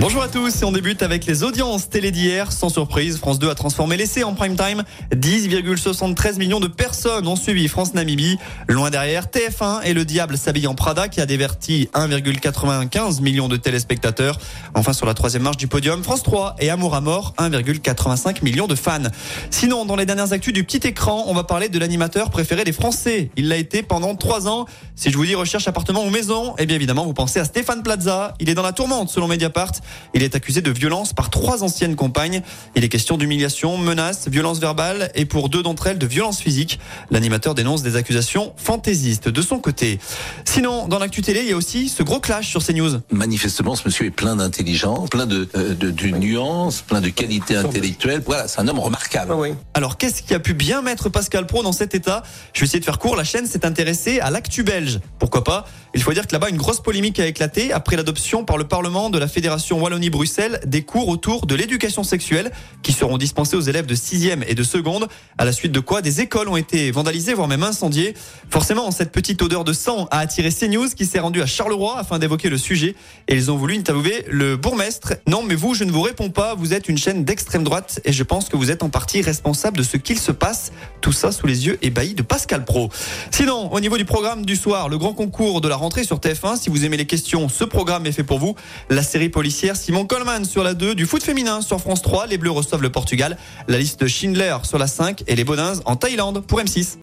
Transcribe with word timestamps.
Bonjour 0.00 0.22
à 0.22 0.28
tous 0.28 0.62
et 0.62 0.64
on 0.64 0.72
débute 0.72 1.02
avec 1.02 1.26
les 1.26 1.42
audiences 1.42 1.90
télé 1.90 2.10
d'hier. 2.10 2.52
Sans 2.52 2.70
surprise, 2.70 3.18
France 3.18 3.38
2 3.38 3.50
a 3.50 3.54
transformé 3.54 3.98
l'essai 3.98 4.24
en 4.24 4.32
prime 4.32 4.56
time. 4.56 4.82
10,73 5.14 6.38
millions 6.38 6.58
de 6.58 6.68
personnes 6.68 7.28
ont 7.28 7.36
suivi 7.36 7.68
France-Namibie. 7.68 8.38
Loin 8.66 8.88
derrière, 8.88 9.26
TF1 9.26 9.82
et 9.84 9.92
le 9.92 10.06
diable 10.06 10.38
s'habille 10.38 10.66
Prada 10.74 11.08
qui 11.08 11.20
a 11.20 11.26
déverti 11.26 11.90
1,95 11.92 13.20
millions 13.20 13.48
de 13.48 13.58
téléspectateurs. 13.58 14.38
Enfin, 14.72 14.94
sur 14.94 15.04
la 15.04 15.12
troisième 15.12 15.42
marche 15.42 15.58
du 15.58 15.66
podium, 15.68 16.02
France 16.02 16.22
3 16.22 16.56
et 16.60 16.70
Amour 16.70 16.94
à 16.94 17.02
mort, 17.02 17.34
1,85 17.36 18.42
millions 18.42 18.66
de 18.66 18.76
fans. 18.76 19.02
Sinon, 19.50 19.84
dans 19.84 19.96
les 19.96 20.06
dernières 20.06 20.32
actus 20.32 20.54
du 20.54 20.64
petit 20.64 20.88
écran, 20.88 21.24
on 21.26 21.34
va 21.34 21.44
parler 21.44 21.68
de 21.68 21.78
l'animateur 21.78 22.30
préféré 22.30 22.64
des 22.64 22.72
Français. 22.72 23.30
Il 23.36 23.48
l'a 23.48 23.56
été 23.56 23.82
pendant 23.82 24.14
trois 24.14 24.48
ans. 24.48 24.64
Si 24.96 25.10
je 25.10 25.16
vous 25.18 25.26
dis 25.26 25.34
recherche 25.34 25.68
appartement 25.68 26.02
ou 26.04 26.08
maison, 26.08 26.54
eh 26.56 26.64
bien 26.64 26.76
évidemment, 26.76 27.04
vous 27.04 27.12
pensez 27.12 27.38
à 27.38 27.44
Stéphane 27.44 27.82
Plaza. 27.82 28.32
Il 28.40 28.48
est 28.48 28.54
dans 28.54 28.62
la 28.62 28.72
tourmente 28.72 29.10
selon 29.10 29.28
Mediapart. 29.28 29.72
Il 30.14 30.22
est 30.22 30.34
accusé 30.34 30.62
de 30.62 30.70
violence 30.70 31.12
par 31.12 31.30
trois 31.30 31.62
anciennes 31.62 31.96
compagnes. 31.96 32.42
Il 32.76 32.84
est 32.84 32.88
question 32.88 33.16
d'humiliation, 33.16 33.78
menaces, 33.78 34.28
violence 34.28 34.58
verbale 34.58 35.10
et 35.14 35.24
pour 35.24 35.48
deux 35.48 35.62
d'entre 35.62 35.86
elles 35.86 35.98
de 35.98 36.06
violence 36.06 36.40
physique. 36.40 36.80
L'animateur 37.10 37.54
dénonce 37.54 37.82
des 37.82 37.96
accusations 37.96 38.52
fantaisistes 38.56 39.28
de 39.28 39.42
son 39.42 39.58
côté. 39.58 39.98
Sinon, 40.44 40.88
dans 40.88 40.98
l'actu 40.98 41.22
télé, 41.22 41.40
il 41.40 41.48
y 41.48 41.52
a 41.52 41.56
aussi 41.56 41.88
ce 41.88 42.02
gros 42.02 42.20
clash 42.20 42.48
sur 42.48 42.64
CNews. 42.64 43.00
Manifestement, 43.10 43.74
ce 43.74 43.82
monsieur 43.86 44.06
est 44.06 44.10
plein 44.10 44.36
d'intelligence, 44.36 45.08
plein 45.08 45.26
de, 45.26 45.48
euh, 45.56 45.74
de, 45.74 45.90
de 45.90 46.06
nuances, 46.08 46.82
plein 46.82 47.00
de 47.00 47.08
qualités 47.08 47.56
intellectuelles. 47.56 48.22
Voilà, 48.24 48.48
c'est 48.48 48.60
un 48.60 48.68
homme 48.68 48.78
remarquable. 48.78 49.34
Alors, 49.74 49.96
qu'est-ce 49.96 50.22
qui 50.22 50.34
a 50.34 50.40
pu 50.40 50.54
bien 50.54 50.82
mettre 50.82 51.08
Pascal 51.08 51.46
Pro 51.46 51.62
dans 51.62 51.72
cet 51.72 51.94
état? 51.94 52.22
Je 52.52 52.60
vais 52.60 52.66
essayer 52.66 52.80
de 52.80 52.84
faire 52.84 52.98
court. 52.98 53.16
La 53.16 53.24
chaîne 53.24 53.46
s'est 53.46 53.64
intéressée 53.64 54.20
à 54.20 54.30
l'actu 54.30 54.62
belge. 54.62 55.00
Pourquoi 55.18 55.44
pas? 55.44 55.66
Il 55.94 56.02
faut 56.02 56.12
dire 56.12 56.26
que 56.26 56.32
là-bas, 56.32 56.50
une 56.50 56.56
grosse 56.56 56.80
polémique 56.80 57.18
a 57.18 57.26
éclaté 57.26 57.72
après 57.72 57.96
l'adoption 57.96 58.44
par 58.44 58.58
le 58.58 58.64
Parlement 58.64 59.10
de 59.10 59.18
la 59.18 59.26
Fédération 59.26 59.79
Wallonie-Bruxelles 59.80 60.60
des 60.66 60.82
cours 60.82 61.08
autour 61.08 61.46
de 61.46 61.54
l'éducation 61.54 62.04
sexuelle 62.04 62.50
qui 62.82 62.92
seront 62.92 63.18
dispensés 63.18 63.56
aux 63.56 63.60
élèves 63.60 63.86
de 63.86 63.94
6e 63.94 64.44
et 64.46 64.54
de 64.54 64.62
seconde, 64.62 65.08
à 65.38 65.44
la 65.44 65.52
suite 65.52 65.72
de 65.72 65.80
quoi 65.80 66.02
des 66.02 66.20
écoles 66.20 66.48
ont 66.48 66.56
été 66.56 66.90
vandalisées, 66.90 67.34
voire 67.34 67.48
même 67.48 67.62
incendiées. 67.62 68.14
Forcément, 68.48 68.90
cette 68.90 69.12
petite 69.12 69.42
odeur 69.42 69.64
de 69.64 69.72
sang 69.72 70.06
a 70.10 70.18
attiré 70.18 70.50
CNews 70.50 70.88
qui 70.96 71.06
s'est 71.06 71.18
rendu 71.18 71.42
à 71.42 71.46
Charleroi 71.46 71.98
afin 71.98 72.18
d'évoquer 72.18 72.48
le 72.48 72.58
sujet 72.58 72.94
et 73.28 73.34
ils 73.34 73.50
ont 73.50 73.56
voulu 73.56 73.76
interviewer 73.76 74.24
le 74.28 74.56
bourgmestre. 74.56 75.14
Non, 75.26 75.42
mais 75.42 75.54
vous, 75.54 75.74
je 75.74 75.84
ne 75.84 75.90
vous 75.90 76.02
réponds 76.02 76.30
pas, 76.30 76.54
vous 76.54 76.74
êtes 76.74 76.88
une 76.88 76.98
chaîne 76.98 77.24
d'extrême 77.24 77.64
droite 77.64 78.00
et 78.04 78.12
je 78.12 78.22
pense 78.22 78.48
que 78.48 78.56
vous 78.56 78.70
êtes 78.70 78.82
en 78.82 78.88
partie 78.90 79.22
responsable 79.22 79.78
de 79.78 79.82
ce 79.82 79.96
qu'il 79.96 80.18
se 80.18 80.32
passe. 80.32 80.72
Tout 81.00 81.12
ça 81.12 81.32
sous 81.32 81.46
les 81.46 81.66
yeux 81.66 81.78
ébahis 81.82 82.14
de 82.14 82.22
Pascal 82.22 82.64
Pro. 82.64 82.90
Sinon, 83.30 83.72
au 83.72 83.80
niveau 83.80 83.96
du 83.96 84.04
programme 84.04 84.44
du 84.44 84.56
soir, 84.56 84.88
le 84.88 84.98
grand 84.98 85.14
concours 85.14 85.60
de 85.60 85.68
la 85.68 85.76
rentrée 85.76 86.04
sur 86.04 86.18
TF1, 86.18 86.60
si 86.60 86.70
vous 86.70 86.84
aimez 86.84 86.96
les 86.96 87.06
questions, 87.06 87.48
ce 87.48 87.64
programme 87.64 88.06
est 88.06 88.12
fait 88.12 88.24
pour 88.24 88.38
vous. 88.38 88.54
La 88.88 89.02
série 89.02 89.28
policière 89.28 89.69
Simon 89.76 90.06
Coleman 90.06 90.44
sur 90.44 90.62
la 90.62 90.74
2, 90.74 90.94
du 90.94 91.06
foot 91.06 91.22
féminin 91.22 91.60
sur 91.60 91.80
France 91.80 92.02
3, 92.02 92.26
les 92.26 92.38
Bleus 92.38 92.50
reçoivent 92.50 92.82
le 92.82 92.90
Portugal, 92.90 93.36
la 93.68 93.78
liste 93.78 94.00
de 94.00 94.06
Schindler 94.06 94.56
sur 94.62 94.78
la 94.78 94.86
5 94.86 95.24
et 95.26 95.36
les 95.36 95.44
Bonins 95.44 95.74
en 95.84 95.96
Thaïlande 95.96 96.44
pour 96.46 96.60
M6. 96.60 96.96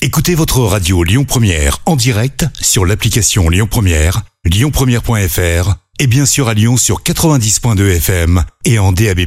Écoutez 0.00 0.34
votre 0.34 0.60
radio 0.60 1.04
Lyon 1.04 1.24
Première 1.24 1.78
en 1.86 1.96
direct 1.96 2.46
sur 2.60 2.84
l'application 2.84 3.48
Lyon 3.48 3.68
Première, 3.70 4.22
lyonpremière.fr 4.44 5.74
et 5.98 6.06
bien 6.06 6.26
sûr 6.26 6.48
à 6.48 6.54
Lyon 6.54 6.76
sur 6.76 7.02
90.2 7.02 7.96
FM 7.96 8.44
et 8.64 8.78
en 8.78 8.92
DAB+. 8.92 9.20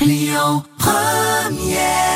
Lyon 0.00 0.62
Première 0.78 2.11